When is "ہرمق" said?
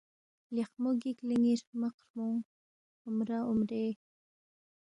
1.61-1.95